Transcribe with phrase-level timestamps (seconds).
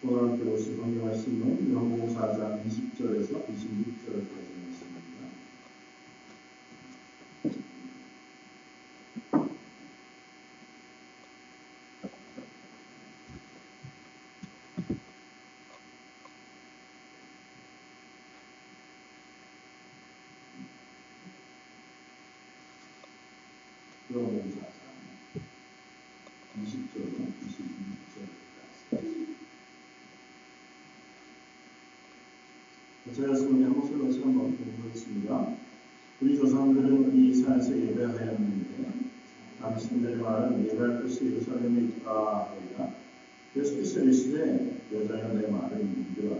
[0.00, 1.74] 성경 말씀은
[2.14, 5.18] 4장 20절에서 26절까지 말씀입니다.
[24.14, 24.78] 요한복음 4장
[26.62, 27.16] 20절로
[28.92, 29.28] 26절까지
[33.18, 35.56] 제가 쓰는 한국설 같이 한번 보겠습니다.
[36.20, 38.92] 우리 조상들은 이 산에서 예배하였는데
[39.60, 42.94] 당신들의 말은 예배할 곳이 예루살렘에 있다 하리라.
[43.56, 46.36] 예수께서 이르시되 여자여 내 말을 믿으라.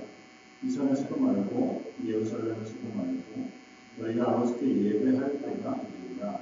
[0.63, 3.51] 이 산에서도 말고 예루살렘에서도 말고
[3.99, 6.41] 너희가 아버지께 예배할 때가 이르리라.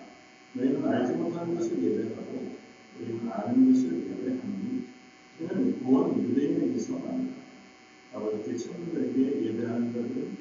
[0.53, 2.57] 너희는 알지 못하는 것을 예배하고
[3.01, 4.85] 우리는 아는 것을 예배하니
[5.41, 7.37] 이는 구원 유대인에게서 납니다.
[8.15, 10.37] 아버지께 친구들에게 예배하는 것은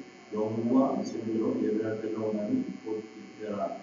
[0.56, 3.04] 영과 진리로 예배할 때가 오나니 곧
[3.38, 3.76] 이때라.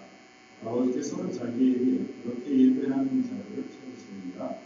[0.64, 4.58] 아버지께서는 자기에게 그렇게 예배하는 자들을 찾으시느니라.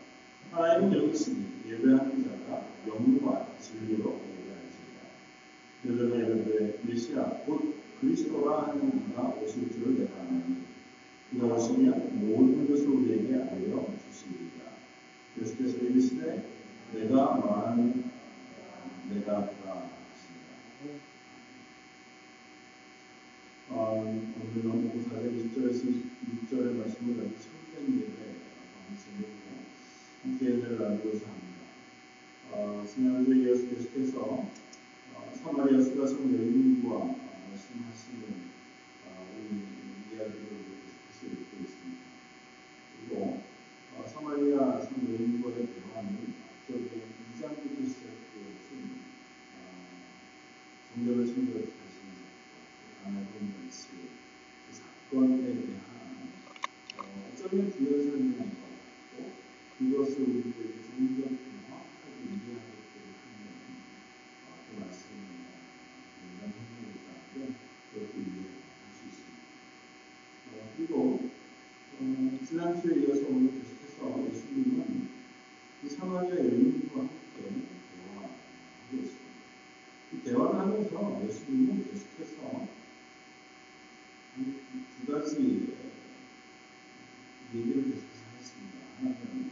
[0.50, 4.98] 하나님은 여기 있으니 예배하는 자가 영과 진리로 예배할지니라.
[5.82, 10.62] 그들과 이르되 메시아 곧 그리스도라 하는 이가 오실 줄을 내가 아나니
[11.30, 14.72] 그가 오시면 모든 것을 우리에게 알려 주시리라.
[15.40, 16.48] 예수께서 이르시되
[16.94, 18.04] 내가 말하는
[19.10, 21.08] 내가 그가 하시니라.
[23.70, 25.84] 어, 오늘 너무 사절 20절에서
[26.50, 28.16] 6절의 말씀을 아주 참된 예배
[28.88, 29.28] 방송으로
[30.22, 31.58] 함께 은혜를 나누고자 합니다.
[32.52, 34.20] 어, 지난주에 예수께서
[35.14, 37.16] 어, 사마리아 수가성 여인과 어,
[37.50, 38.22] 말씀하시는
[39.06, 40.48] 어, 우리 이야기를
[41.12, 42.02] 계속해서 읽고 있습니다.
[43.06, 43.42] 그리고
[43.96, 47.02] 어, 사마리아 성 여인과의 대화는 앞쪽에
[47.36, 49.00] 2장부터 시작되어진
[49.54, 49.60] 어,
[50.94, 51.78] 성경을 청결하시는
[53.04, 53.88] 하나님 말씀
[54.66, 55.78] 그 사건에 대한
[57.48, 58.68] 어, 어쩌면 부연 설명인 것
[59.78, 63.48] 그것을 우리들에게 좀더 명확하게 이해하게끔 하는
[64.44, 65.16] 어, 그 말씀을
[66.20, 67.56] 인간 성경에 있다는데
[67.94, 68.52] 그것도 이해할
[68.92, 69.40] 수 있습니다.
[70.52, 71.30] 어, 그리고
[71.98, 75.08] 어, 지난주에 이어서 오늘 계속해서 예수님은
[75.80, 79.28] 그 사마리아 여인과 함께 대화하고 있습니다.
[80.12, 82.68] 이 대화를 하면서 예수님은 계속해서
[84.36, 85.78] 두 가지
[87.54, 88.78] 얘기를 계속해서 하셨습니다.
[88.98, 89.50] 하나는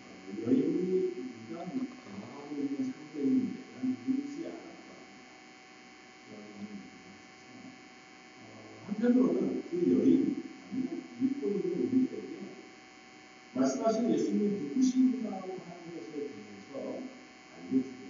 [0.00, 0.08] 어,
[0.46, 1.12] 여인이
[1.50, 4.88] 네가 대화하고 있는 상대인 내가 누군지 알았다.
[8.40, 12.38] 어, 한편으로는 그 여인 아니면 읽고 있는 우리들에게
[13.54, 17.00] 말씀하신 예수님이 누구신가라고 하는 것에 대해서
[17.56, 18.06] 알려주고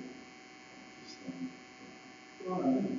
[1.00, 2.44] 계시다는 것.
[2.44, 2.98] 또 하나는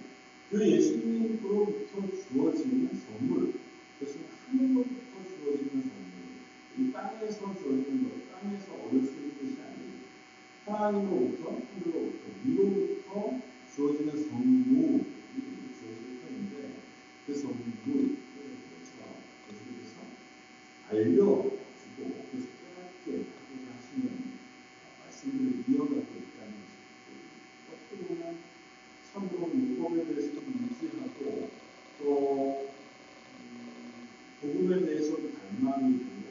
[0.50, 3.54] 그 예수님으로부터 주어지는 선물,
[4.00, 10.02] 그것은 하늘로부터 주어지는 선물, 이 땅에서 주어지는 것, 땅에서 얻을 수 있는 것이 아닌
[10.66, 13.40] 하나님으로부터, 하늘로부터, 위로부터
[13.76, 15.21] 주어지는 주어질
[17.22, 18.94] 터인데 그 선물에 대해서
[19.50, 19.96] 예수님께서
[20.90, 21.60] 알려주고
[21.98, 24.06] 그래서 깨닫게 하고자 하시는
[25.04, 27.12] 말씀들을 이어가고 있다는 것입니다.
[27.72, 28.38] 어떻게 보면
[29.14, 31.50] 참으로 율법에 대해서도 인지하고
[32.00, 32.72] 또
[33.40, 34.08] 음,
[34.42, 36.22] 복음에 대해서도 갈망이 되고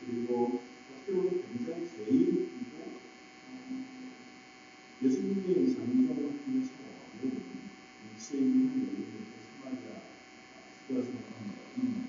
[0.00, 3.84] 그리고 어떻게 보면 굉장히 죄인이고 어,
[5.02, 6.72] 예수님이 장정하는 참
[7.20, 7.42] 어려운
[8.14, 9.28] 위치에 있는 한 여인에게
[9.62, 10.00] 사마리아
[10.86, 12.08] 수가성 여인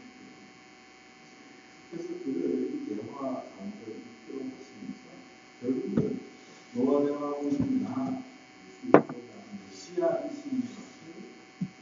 [1.91, 5.05] 그래서 그를 이 대화 가운데 이끌어 가시면서
[5.61, 6.19] 결국은
[6.73, 8.23] 너와 대화하고 있는 나
[9.67, 11.09] 메시아이신 것을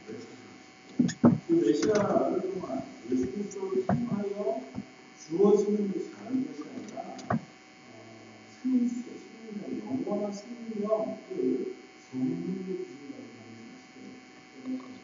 [0.06, 4.62] 가르쳐주시고 그 메시아를 통한 예수 그리스도를 통하여
[5.28, 7.38] 주어지는 것이 다른 것이 아니라 어,
[8.62, 11.76] 생수, 생명, 영원한 생명을
[12.10, 14.06] 선물로 주신다고 하는 사실을
[14.64, 14.98] 그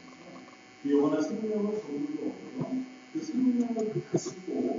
[0.89, 2.69] 영원한 생명을 선물로 얻어
[3.13, 4.74] 그 생명을 가지고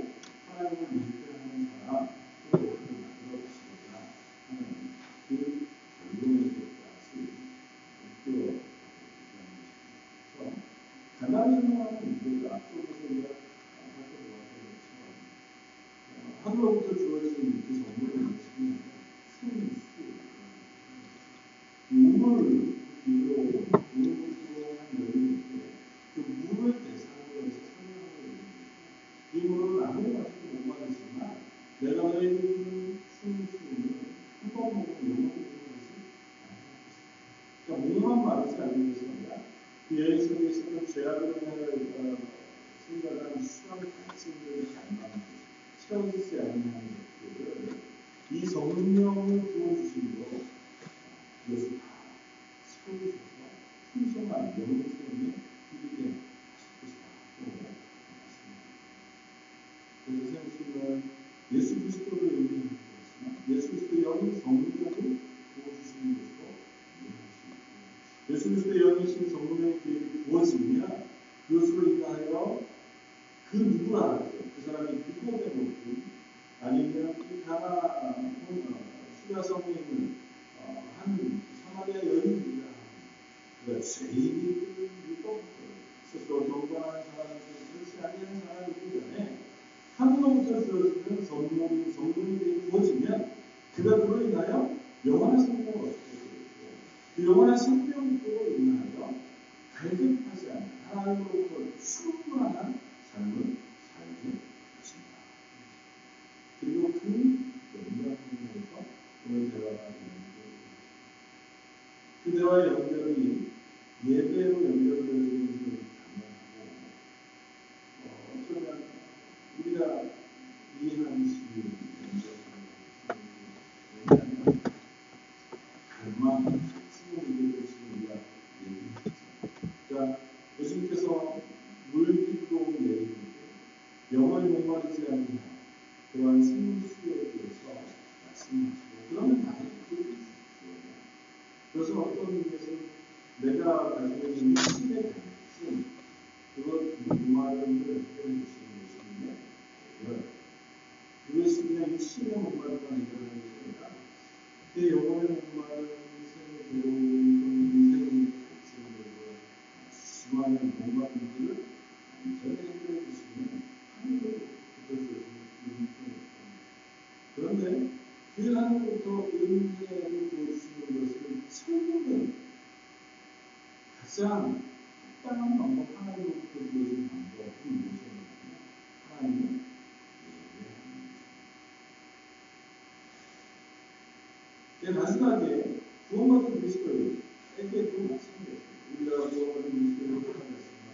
[184.97, 185.79] 마지막에
[186.09, 187.17] 구원 받은 그리스도를
[187.55, 188.57] 때때 그 마찬가지
[188.99, 190.87] 우리가 구원 받은 그리스도를 고백하겠습니다.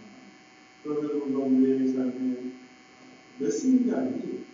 [0.82, 2.52] 그런데도 우리가 우리의 삶에
[3.38, 4.44] 몇십 년이 아니고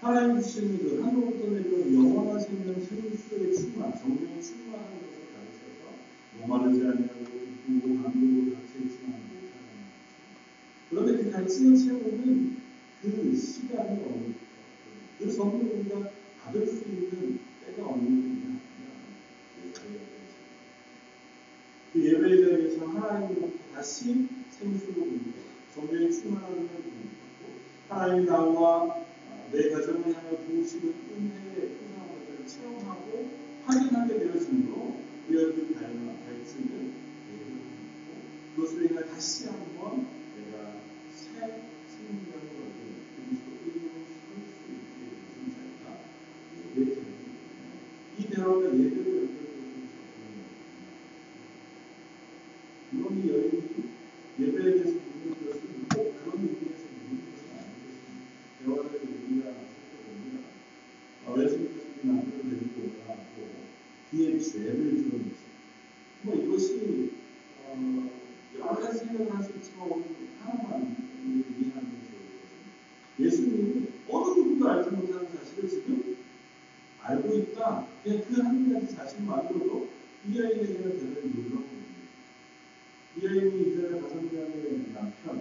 [0.00, 5.98] 하나님 주시는 그 한국부터 내려 영원한 생명 새로운 수의 충만, 정령의 충만한 것을 가르쳐서
[6.38, 9.28] 목마르지 않냐고 기쁘고 감동으로 갇혀있지 않고
[10.90, 12.56] 그런데 그 갇히는 채우는
[13.02, 14.32] 그 시간이 어느
[15.18, 16.17] 그 전부 우리가
[28.18, 29.04] 하나님 나와
[29.52, 33.28] 내 가정을 향한 부으시는 은혜의 풍성한 것들을 체험하고
[33.64, 34.96] 확인하게 되었으므로
[35.30, 37.62] 이어진 다른 가르침을 내려놓고
[38.08, 40.07] 네, 그것을 내가 다시 한번
[62.02, 62.88] 만들어드리고
[64.10, 65.48] DX 앱을 들어놓으세요.
[66.22, 67.12] 뭐 이것이
[67.66, 68.10] 어,
[68.58, 70.04] 여러 가지 생각을 할 수 있지만 오늘
[70.40, 72.66] 하나만 이해하는 것이거든요.
[73.20, 76.16] 예수님이 어느 누구도 알지 못하는 사실을 지금
[77.02, 77.86] 알고 있다.
[78.02, 79.88] 그냥 그 한 가지 자신만으로도
[80.28, 82.08] 이 아이에게는 되는 놀라운 일입니다.
[83.16, 85.37] 이 아이는 이제는 다섯 명의 남편,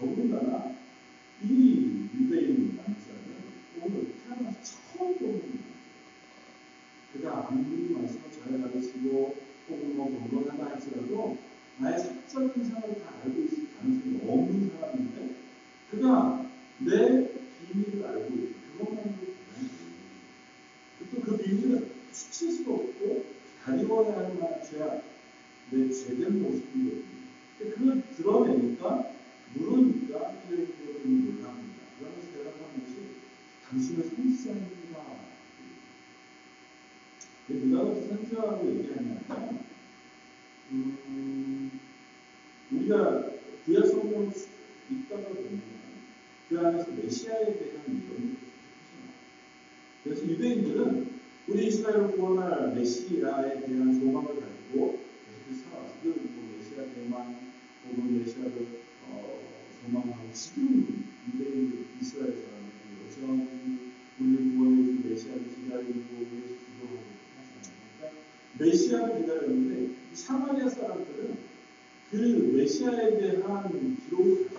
[0.00, 0.69] Tudo danado.
[33.70, 34.62] 당신을 상시하는
[34.92, 35.20] 바.
[37.46, 39.64] 근데 누가 그렇게 상시하고 얘기하냐면,
[40.72, 41.80] 음,
[42.72, 43.30] 우리가
[43.64, 44.32] 구약 성경을
[44.90, 45.60] 읽다가 보면,
[46.48, 48.36] 그 안에서 메시아에 대한 이론이
[50.02, 55.04] 그래서 유대인들은 우리 이스라엘을 구원할 메시아에 대한 소망을 가지고
[55.46, 56.14] 계속 살아왔어요.
[56.16, 57.36] 뭐 메시아 대만,
[57.86, 58.66] 혹은 메시아를
[59.08, 59.40] 어,
[59.82, 62.49] 소망하고 지금 유대인들 이스라엘에서
[68.90, 71.36] 메시아를 기다렸는데 사마리아 사람들은
[72.10, 72.16] 그
[72.56, 74.49] 메시아에 대한 기록을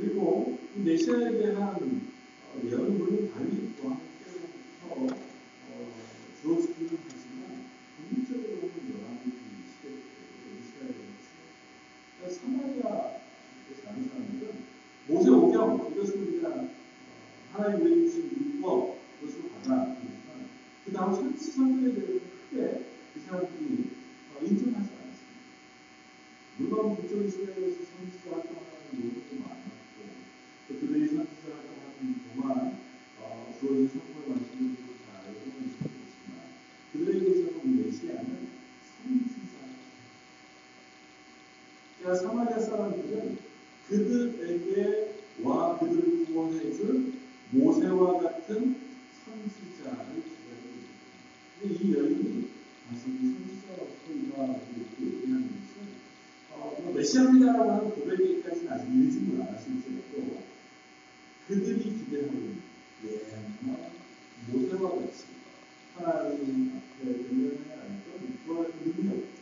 [0.00, 5.19] 그리고 내셔에 대한 어, 예언물은 다윗과 함께서
[64.80, 65.50] 필요가 없습니다.
[65.96, 68.00] 하나님 앞에 의존해야 하는
[68.46, 69.39] 그런 의미 없습니다.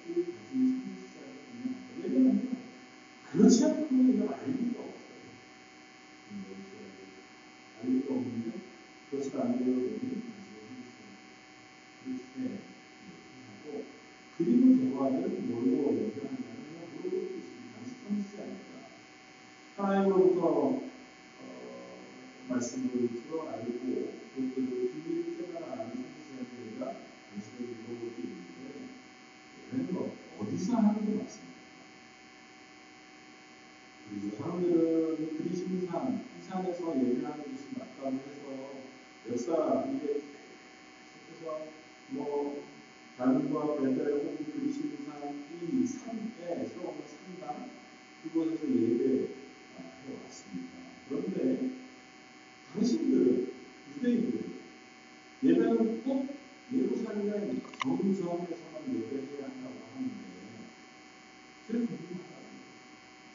[61.68, 62.18] 그런 부분이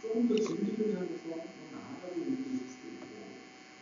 [0.02, 1.38] 조금 더 진리를 향해서 더
[1.72, 3.06] 나아가고 있는 것일 수도 있고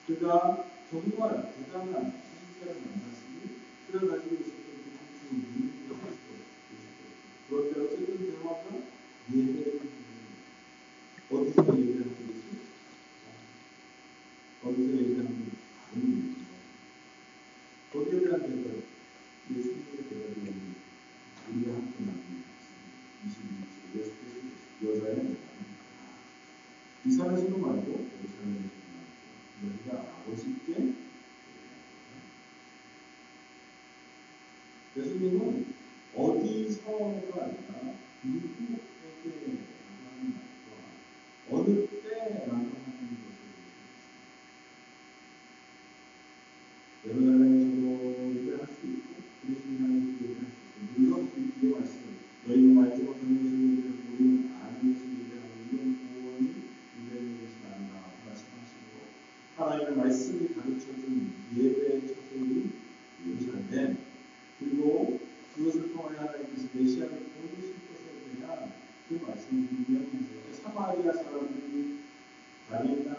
[0.05, 2.19] 그가 정말 대단한
[2.59, 6.35] 신자를 만났으니 그를 가지고 있었던 그 부분이 있는 것일 수도
[6.75, 8.65] 있고 그것대로 어쨌든 대화가
[9.33, 9.70] 예배를
[59.57, 62.69] 하나님의 말씀이 가르쳐준 예배의 초석이
[63.27, 63.97] 예루살렘
[64.59, 65.19] 그리고
[65.55, 68.71] 그것을 통하여 하나님께서 메시아를 보여주실 것에 대한
[69.09, 71.99] 그 말씀을 분명히 해서 사마리아 사람들이
[72.69, 73.10] 다니엘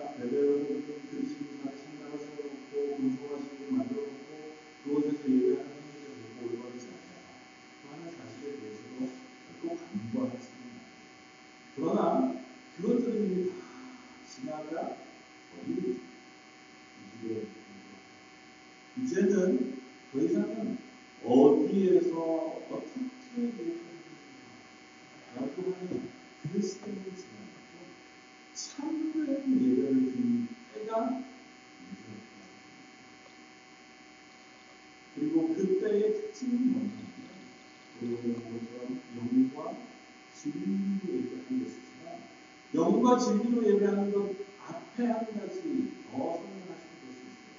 [43.03, 44.31] 영과 진리로 예배하는 것
[44.69, 47.51] 앞에 한 가지 더 설명하시는 것이 있어요.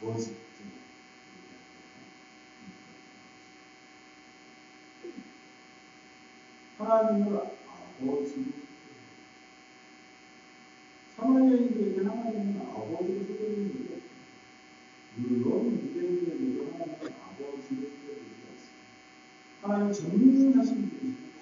[0.00, 0.36] 아버지.
[6.78, 8.44] 하나님을 아버지로
[11.14, 13.96] 사마리아인들에게 하나님은 아버지로 소개하는 없습니다.
[15.16, 18.80] 물론 유대인들에게도 하나님은 아버지로 소개되지 않습니다.
[19.60, 21.32] 하나님 전능하신 분이시고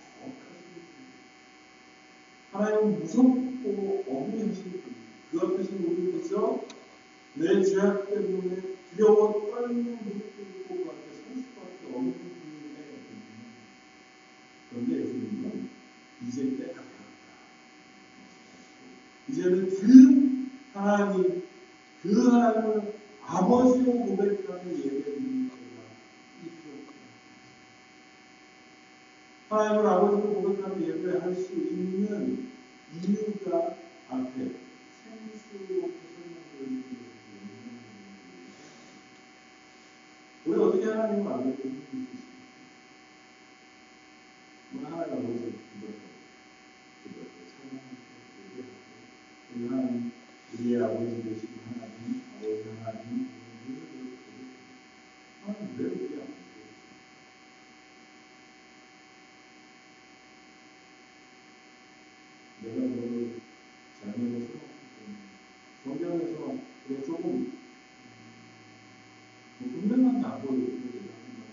[2.52, 4.80] 하나님 무섭고 분이시고
[5.30, 6.60] 그 앞에서 우리를 그저
[7.34, 8.56] 내 죄악 때문에
[8.90, 12.30] 두려워 떨리는 무릎 꿇고 그 앞에 설 수밖에 없는 분의
[14.70, 15.68] 그런데 예수님은
[16.26, 16.86] 이제 때가 되었다.
[19.28, 21.42] 이제는 그 하나님,
[22.02, 25.60] 그 하나님을 아버지로 고백하는 때가 이르렀다.
[29.50, 32.50] 하나님을 아버지로 고백하는 예배를 할 수 있는
[33.02, 33.74] 이유가
[34.08, 36.84] 앞에 생수로 설명을 해주는
[40.46, 42.06] 우리 어떻게 하나님을 알고 있는?
[44.72, 45.98] 우리 하나님 아버지 기도하고
[47.02, 47.98] 기도하고 찬양하고
[48.54, 50.10] 예배하고
[50.52, 53.28] 우리 우리의 아버지 되신 하나님 아버지 하나님
[53.66, 54.18] 우리를
[55.44, 56.40] 하나님 왜 우리 아버지
[62.62, 63.40] 내가 너를
[64.02, 65.18] 잘못을 생각했기 때문에
[65.84, 67.58] 성경에서 그래 조금
[69.58, 71.50] 뭐 분명한 답을 우리에게 한다고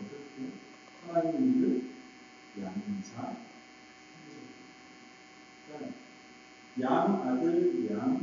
[0.00, 0.36] 어떻게
[1.06, 1.90] 하나님 우리를
[2.62, 3.36] 양자
[5.66, 5.94] 그러니까
[6.84, 8.20] 양 아들 양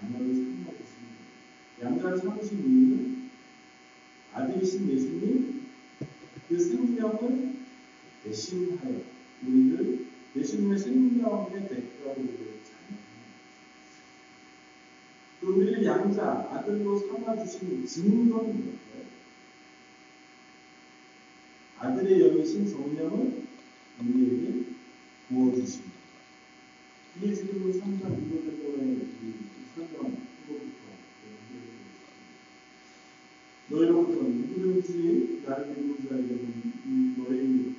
[0.00, 1.20] 자녀를 삼아 주십니다.
[1.82, 3.30] 양자를 삼으신 이유는
[4.32, 5.66] 아들이신 예수님
[6.48, 7.54] 그 생명을
[8.24, 9.02] 대신하여
[9.46, 13.04] 우리를 예수님의 생명의 대가로 우리를 자녀합니다.
[15.40, 19.04] 그 우리를 양자 아들로 삼아 주신 증거는 뭘까요?
[21.80, 23.42] 아들의 영이신 성령을
[24.00, 24.64] 우리에게
[25.28, 25.93] 부어주십니다.
[27.24, 28.60] 이게 지금 3장 2절의
[29.74, 29.96] 설명
[30.44, 30.82] 후로부터
[33.70, 37.76] 너희로부터 누구든지 나를 믿는 자에게는 너희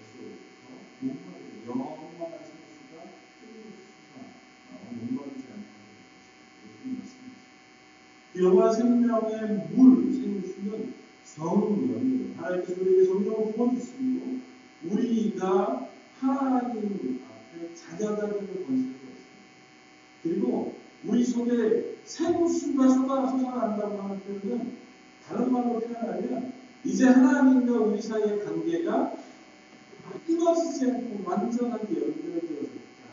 [0.00, 0.64] 에서부터
[1.00, 3.04] 목마르게 영원한 생수가
[3.42, 5.68] 끊임없이 솟아 목마르지 않게
[6.80, 7.36] 하는 것입니다.
[8.32, 12.36] 그 영원한 생명의 물 생수는 성령이에요.
[12.38, 14.38] 하나님께서 우리에게 성령을 부어주시고
[14.88, 15.83] 우리가
[18.16, 19.14] 자녀가 되는 권세가 있습니다.
[20.22, 20.74] 그리고
[21.06, 24.72] 우리 속에 생수가 쏟아 솟아난다고 하는 표현은
[25.26, 26.52] 다른 말로 표현하면
[26.84, 29.16] 이제 하나님과 우리 사이의 관계가
[30.26, 33.04] 끊어지지 않고 완전하게 연결되어져 있다.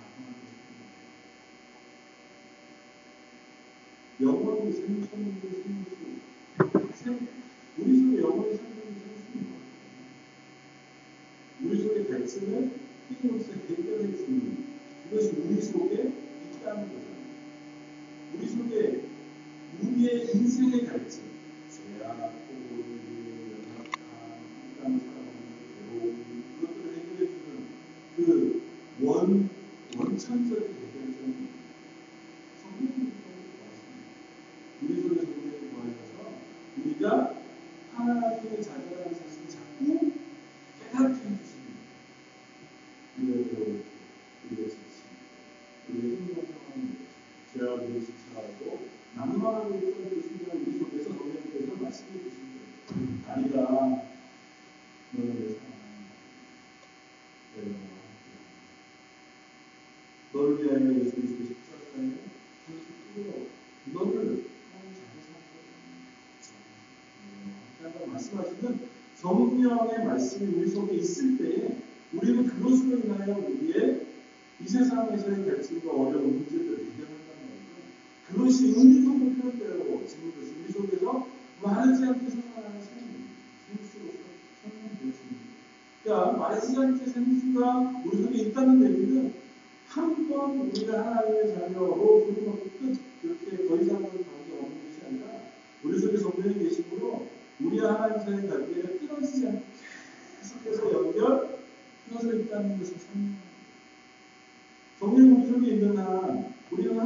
[4.21, 5.41] 영원히 생성된
[6.93, 7.27] 생수.
[7.77, 9.71] 우리 속에 영원히 생성된 생수는 뭐예요?
[11.63, 12.71] 우리 속의 갈증을
[13.07, 14.65] 끊임없이 해결해 주는
[15.09, 16.11] 그것이 우리 속에
[16.55, 17.05] 있다는 거죠.
[18.35, 19.01] 우리 속에
[19.81, 21.23] 우리의 인생의 갈증,
[21.69, 22.85] 죄악, 포도류,
[23.51, 23.91] 연약함,
[24.81, 25.31] 한강 살아가는
[25.89, 26.03] 괴로움,
[26.61, 27.49] 그것들을 해결해 주는
[28.15, 28.61] 그
[29.31, 29.49] 원,
[29.97, 31.47] 원천적인 해결점이
[32.61, 34.11] 성령님이 도와주십니다.
[34.81, 36.35] 우리 속에 성령이 도와셔서
[36.77, 37.35] 우리가
[37.93, 40.11] 하나님의 자녀라는 사실을 자꾸
[40.79, 41.79] 깨닫게 해주십니다.
[43.19, 43.83] 우리의 괴로움,
[44.51, 44.99] 우리의 지침,
[45.89, 46.79] 우리의 힘든 상황을
[47.53, 53.31] 죄악으로 지체하고 낭만하고 있던 그 순간 우리 속에서 성령께서 말씀해 주십니다.
[53.33, 53.55] 아니다.
[55.13, 56.11] 너는 내 사랑한다.
[57.55, 58.51] 내가 너와 함께한다.
[60.33, 62.03] 너를 위하여 예수 그리스도 십자가에
[63.13, 63.29] 죽으러
[63.91, 64.15] 너를
[64.71, 65.01] 하나님 잘
[67.81, 68.11] 살거든.
[68.11, 68.63] 말씀하시는
[69.61, 71.77] 성령의 말씀이 우리 속에 있을 때에
[72.13, 74.07] 우리는 그것으로 인하여 우리의
[74.59, 77.81] 이 세상에서의 갈증과 어려운 문제들을 해결한다는 거죠.
[78.27, 81.27] 그것이 은유적으로 표현되고 지금 것이 우리 속에서
[81.61, 82.81] 마르지 않게 솟아나는
[83.67, 84.17] 생수로서
[84.63, 85.41] 설명되었습니다.
[86.03, 89.33] 그러니까 마르지 않게 생수가 우리 속에 있다는 얘기는
[89.87, 94.23] 한 번 우리가 하나님의 자녀로 부름받고 끝 그렇게 더 이상은 관계
[94.57, 95.25] 없는 것이 아니라
[95.83, 97.27] 우리 속에 성령이 계심으로
[97.59, 99.61] 우리와 하나님 사이의 관계가 끊어지지 않게
[100.39, 101.59] 계속해서 연결
[102.07, 103.41] 끊어져 있다는 것을 설명합니다.
[104.99, 106.97] 성령 우리 속에 있는 한 우리는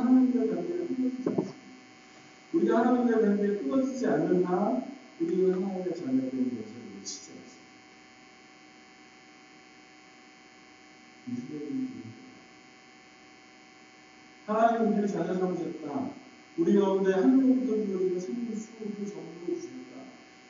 [2.85, 4.83] 하나님과의 관계가 끊어지지 않는 한
[5.19, 7.65] 우리는 하나님의 자녀된 것을 놓치지 않습니다.
[14.45, 16.11] 하나님 우리를 자녀 삼으셨다.
[16.57, 20.05] 우리 가운데 한국부터 주어지는 생명 수고를 전부로 주셨다.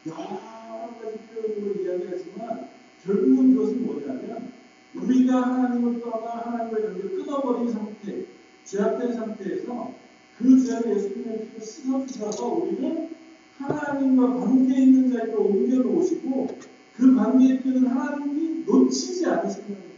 [0.08, 2.70] 여러 가지 표현으로 이야기하지만
[3.04, 4.52] 결국은 그것은 뭐냐면
[4.94, 8.26] 우리가 하나님을 떠나 하나님의 관계를 끊어버린 상태,
[8.66, 10.05] 죄악된 상태에서
[10.38, 13.10] 그 예수님의 피로 씻어주셔서 우리는
[13.58, 16.60] 하나님과 관계 있는 자리로 옮겨 놓으시고
[16.96, 19.96] 그 관계에 있는 하나님이 놓치지 않으신다는 거예요.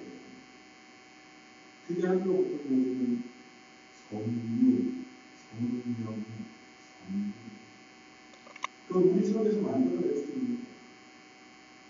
[1.88, 3.24] 그게 한국부터 보여주는
[4.10, 4.94] 성류,
[5.50, 6.24] 성령,
[7.08, 7.34] 성령.
[8.88, 10.60] 그건 우리 속에서 만들어낼 수 있는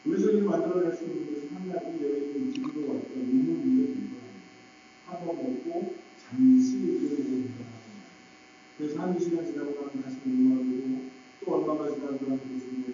[0.05, 4.17] 우리 속에서 만들어낼 수 있는 것은 한 가지 여인이 기도로 왔던 눈물 위에 기도합니다.
[5.07, 7.77] 하고 먹고 잠시 기도를 기도합니다.
[8.78, 11.10] 그래서 한 시간 지나고 나면 다시 눈물하고
[11.44, 12.94] 또 얼마나 지나고 나면 그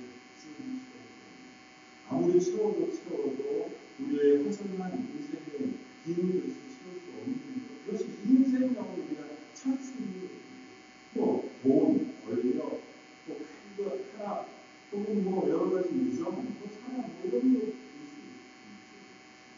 [2.10, 5.74] 아무리 채워도 채워도 우리의 허전한 인생의
[6.06, 7.34] 기운을 채울 수 없는
[7.68, 7.86] 것.
[7.86, 10.44] 그것이 인생이라고 우리가 찾을 수 있는 것입니다.
[11.16, 12.82] 뭐, 돈, 권력,
[13.28, 13.38] 또
[13.78, 14.48] 쾌거, 쾌락,
[14.94, 17.74] 혹은 뭐 여러 가지 유정, 또 사랑, 뭐 이런 것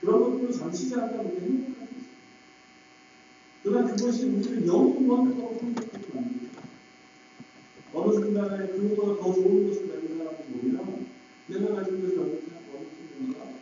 [0.02, 2.16] 그런 것들로 잠시 잠깐 우리 행복할 수 있습니다.
[3.64, 5.85] 그러나 그것이 우리를 영원하다고 생각하지 않습니다.
[8.56, 11.08] 순간에 그보다 더 좋은 것을 가진 사람을 보면
[11.48, 13.54] 내가 가진 것을 어느 순간가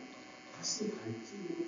[0.56, 1.64] 다시 갈증으로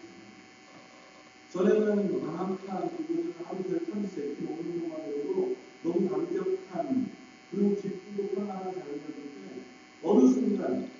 [1.52, 7.10] 전에는 방한탄 그것을 하루 별 세끼 먹는 것만으로도 너무 감격한
[7.50, 9.62] 그리고 기쁘고 편안한 삶이었는데
[10.02, 10.90] 어느 순간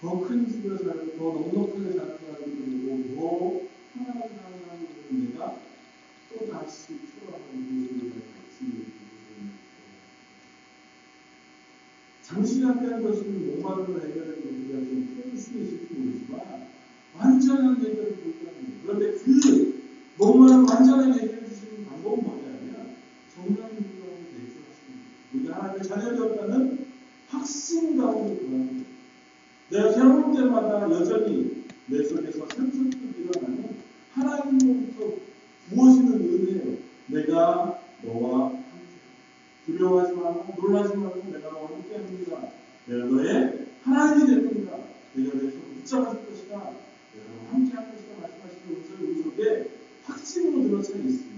[0.00, 3.60] 더 큰 집에 살고 더 넉넉하게 사는 사람이 되고 더
[3.94, 5.60] 편안하게 사는 사람이 되는 내가
[6.30, 8.94] 또 다시 초라한 모습을 같이
[12.64, 16.68] 잠깐 것은 목마름을 해결하는 우리가 좀 표현을 수 있을지 모르지만
[17.18, 19.84] 완전한 해결을 볼거아니에요 그런데 그
[20.18, 22.96] 목마름 완전하게 해결해 주시는 방법은 뭐냐면
[23.34, 24.94] 성령님 가운데 내주하시는
[25.34, 26.84] 우리가 하나님의 자녀되었다는
[27.28, 28.84] 확신 가운데 들어가는 거예요.
[29.70, 33.76] 내가 괴로울 때마다 여전히 내 속에서 생선도 일어나는
[34.12, 35.16] 하나님으로부터
[35.70, 36.78] 무엇이든 은혜예요.
[37.08, 38.64] 내가 너와 함께
[39.66, 42.48] 두려워하지 말고 놀라지 말고 내가 너와 함께 합니다.
[42.86, 44.78] 내가 너의 하나님이 될 겁니다.
[45.14, 46.54] 내가 내 손을 붙잡아줄 것이다.
[46.54, 48.20] 내가 너와 함께 할 것이다.
[48.20, 49.70] 말씀하시는 음성이 우리 속에
[50.04, 51.34] 확신으로 들어차 있으면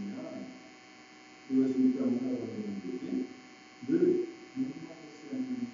[1.50, 3.24] 이것이 우리가 살아가는 분들에게
[3.86, 5.66] 늘 눈맞을 수 있는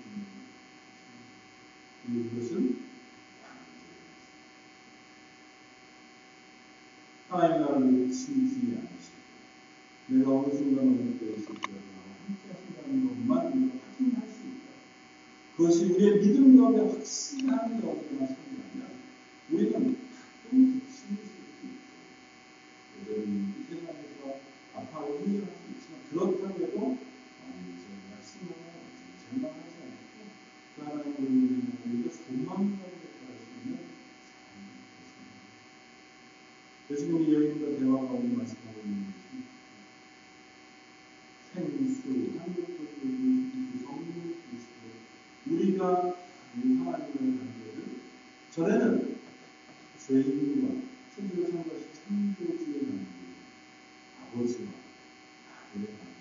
[2.08, 2.76] 이것은
[7.28, 9.16] 하나님 나라를 놓치지 않으시고
[10.08, 11.70] 내가 어느 순간 어느 때에 있을 때
[12.26, 14.66] 함께 하신다는 것만 우리가 확인할 수 있다.
[15.56, 18.37] 그 것이 우리의 믿음 가운데 가운데만 살면
[19.50, 21.80] 우리는 가끔 부침이 있을 수 있고
[23.00, 24.37] 여전히 이 세상에서
[24.74, 26.78] 아파하고 힘들할 수 있지만 그렇다고 해도
[27.40, 28.61] 완전 말씀하고
[29.30, 30.16] 절망하지 않고
[30.76, 33.80] 그 하나님을 믿는 우리가 소망 가운데 들어갈 수 있는
[34.28, 34.68] 삶이
[35.00, 35.40] 되습니다.
[36.87, 39.40] 그래서 우리 여인과 대화 가운데 말씀하고 있는 것이
[41.54, 44.82] 생수, 한국도 성령 그리스도
[45.46, 46.22] 우리가
[46.54, 48.00] 하나님의 관계를
[48.50, 49.16] 전에는
[50.06, 50.68] 죄인과
[51.14, 53.06] 천주를 상것이 창조주의 관계
[54.20, 54.68] 아버지와
[55.48, 56.12] 아들의 관계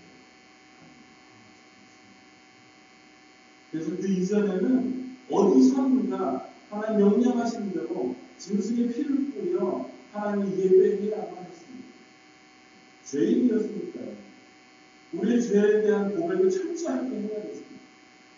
[3.72, 11.88] 그래서 그 이전에는 어디선가 하나님 명령하신 대로 짐승의 피를 뿌려 하나님 예배해야만 했습니다.
[13.06, 14.16] 죄인이었으니까요.
[15.14, 17.82] 우리의 죄에 대한 고백을 철저하게 해야 됐습니다.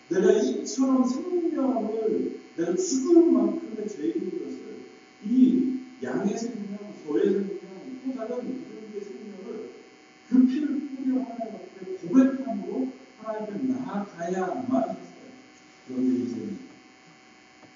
[0.08, 4.76] 내가 이처럼 생명을 내가 죽을 만큼의 것을
[5.24, 7.58] 이 양의 생명, 소의 생명,
[8.04, 9.70] 또 다른 그들의 생명을
[10.28, 15.30] 그 피를 뿌려 하나님 앞에 고백함으로 하나님 앞에 나아가야만 했어요.
[15.86, 16.48] 그런데 이제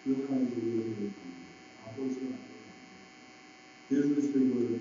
[0.04, 1.10] 그 하나님의 우리를
[1.86, 2.26] 아버지가
[3.90, 4.80] 예수 그리스도의 우리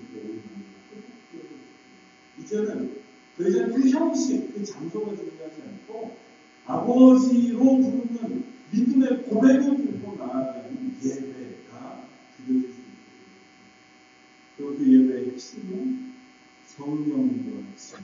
[2.40, 2.98] 이제는
[3.38, 6.16] 더 이상 그 형식, 그 장소가 중요하지 않고
[6.66, 12.04] 아버지로 부르는 믿음의 고백을 들고 나아가는 예배가
[12.36, 12.98] 드려질 수 있습니다.
[14.56, 16.12] 그리고 그 예배의 핵심은
[16.66, 17.96] 성령과 같이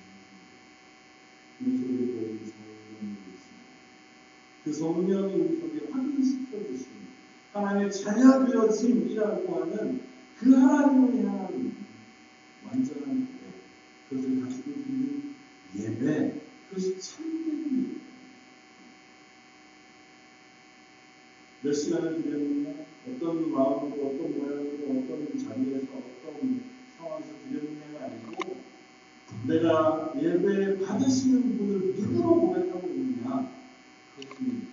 [1.60, 3.64] 우리 속에 보이는 성령이 있습니다.
[4.64, 7.04] 그 성령이 우리 속에 확인시켜 주시는
[7.52, 10.00] 하나님의 자녀 되어짐이라고 하는
[10.38, 11.43] 그 하나님을 향한
[21.64, 22.74] 몇 시간을 드렸느냐,
[23.08, 26.62] 어떤 마음으로, 어떤 모양으로, 어떤 자리에서, 어떤
[26.98, 28.56] 상황에서 드렸느냐가 아니고,
[29.48, 33.50] 내가 예배 받으시는 분을 누구로 고백하고 있느냐,
[34.14, 34.66] 그것입니다.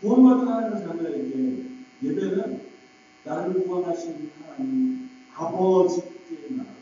[0.00, 1.62] 구원받은 하나님의 자녀에게
[2.04, 2.60] 예배는
[3.24, 6.76] 나를 구원하신 하나님 아버지께 나아가는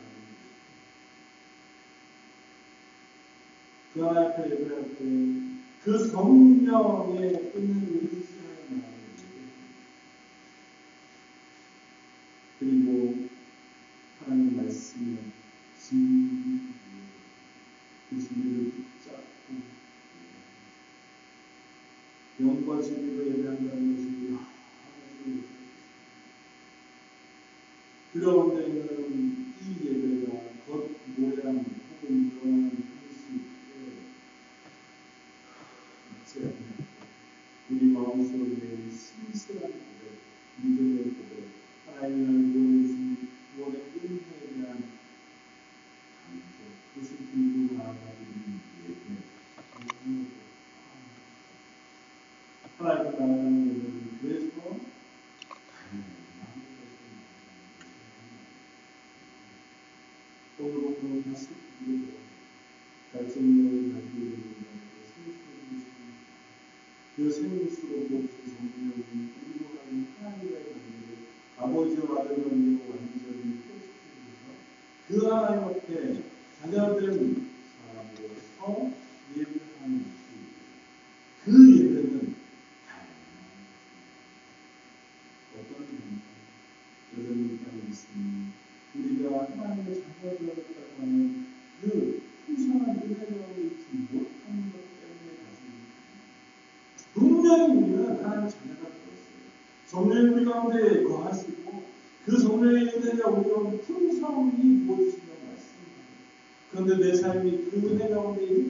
[3.91, 5.54] 그 하나님 앞에 예배할 때
[5.85, 8.24] 그 성령의 끊는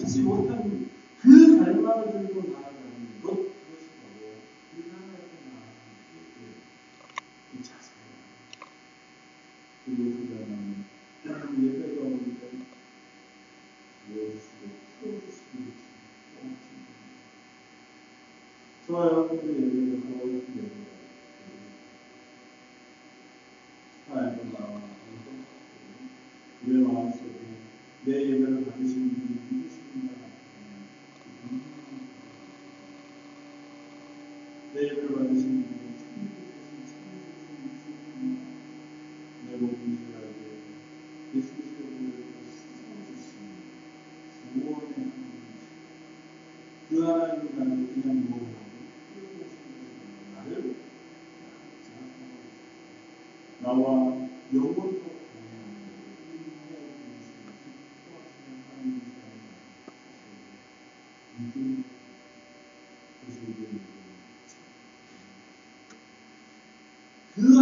[0.06, 0.88] 듣지 못한
[1.20, 4.38] 그 결말을 들고 나아가는 것 그것이 바로
[4.78, 5.90] 우리 하나님께 나아가는
[7.54, 7.90] 이 자세
[9.84, 10.86] 그리고 그다음에 음,
[11.66, 12.04] 예배가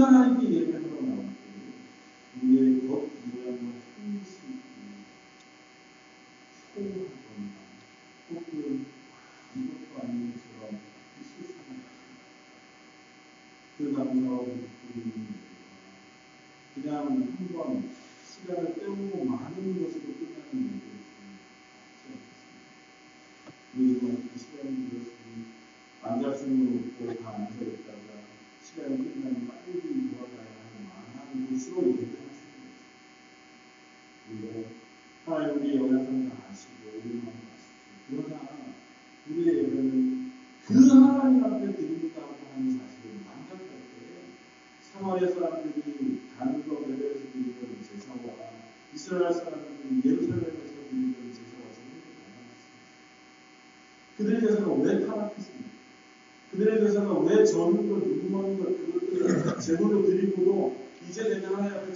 [0.03, 1.33] 하나님께 예배하러 나왔고
[2.43, 4.59] 우리의 겉 모양과 생신
[6.73, 7.53] 초하거나
[8.31, 8.85] 혹은
[9.55, 10.79] 이것도 아닌 것처럼
[11.21, 11.77] 실상을
[13.77, 15.27] 그 감사와 우리는
[16.75, 17.89] 그냥 한 번
[18.27, 19.82] 시간을 때우고 많은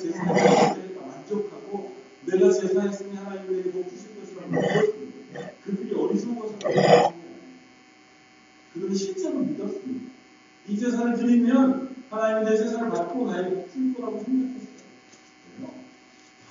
[0.07, 5.51] 제 삶을 만족하고 내가 제 삶에 하나님의 복주실 것이라고 믿었습니다.
[5.65, 6.57] 그들이 어리석어서
[8.73, 10.11] 그들은 실제로 믿었습니다.
[10.67, 14.67] 이 제사를 드리면 하나님이 내 제사를 받고 나에게 복줄 거라고 생각했어요.
[15.57, 15.71] 그래요?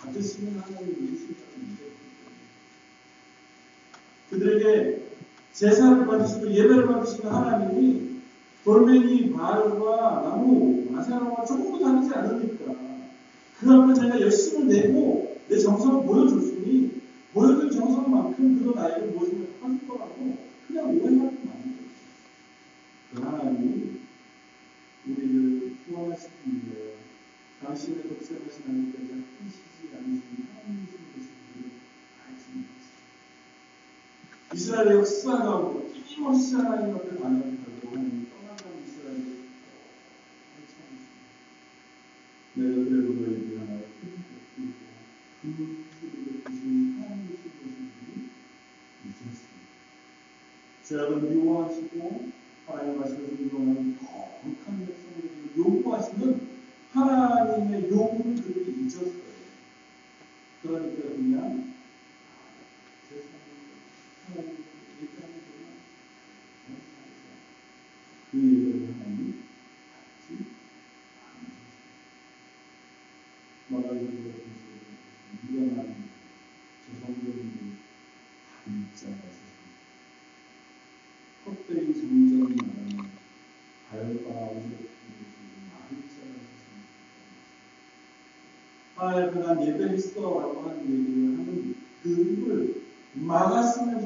[0.00, 1.96] 받으시면 하나님이 믿으신다는 믿었습니다.
[4.30, 5.02] 그들에게
[5.52, 8.16] 제사를 받으시고 예배를 받으시는 하나님이
[8.64, 12.85] 돌멩이, 말과 나무, 마사나와 조금도 다르지 않으니까
[13.60, 20.86] 그러면 내가 열심히 내고 내 정성을 보여줬으니 보여준 정성만큼 그도 나에게 무엇을 할 거라고 그냥
[20.86, 21.82] 오해하는 아니죠.
[23.14, 24.00] 그 하나님이
[25.06, 26.96] 우리를 구원하시는 거예요.
[27.62, 29.14] 당신의 독생하신 하나님께서
[29.44, 30.22] 희시지 않으신
[30.54, 31.28] 하나님이신 것을
[32.26, 32.94] 알수 있는 것입니다.
[34.54, 37.55] 이스라엘의 역사가 끊임없이 하나님 앞에 반응을
[57.88, 59.26] 내용들을 잊었어요.
[60.62, 61.75] 그러니까 그냥
[89.14, 92.82] 그가 예배를 쓰도록 하는 얘기를 하는 그 입을
[93.14, 94.05] 막았으면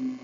[0.00, 0.22] Thank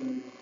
[0.00, 0.39] you.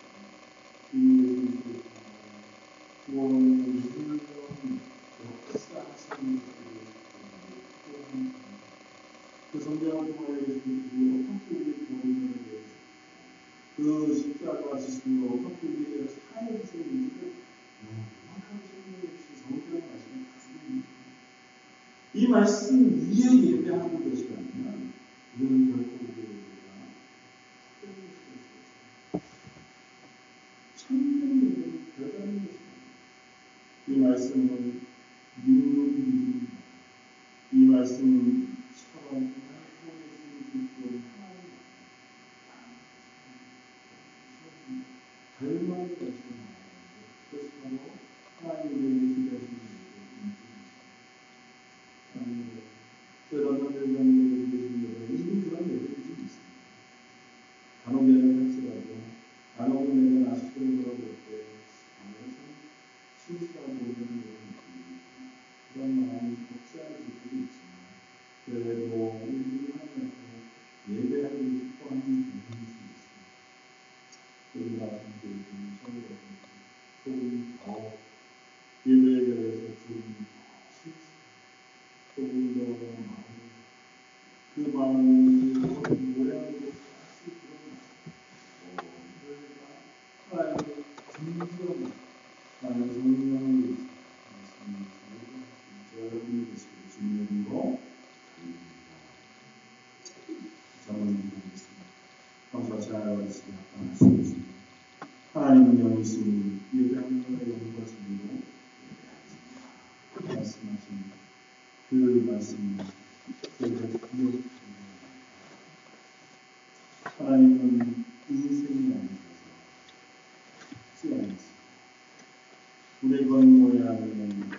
[123.01, 124.51] 우리 번호에 하는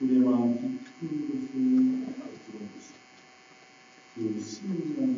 [0.00, 1.50] 우리의 마음이 깊은 곳을
[2.46, 2.98] 들어보시고
[4.16, 5.09] 그 심장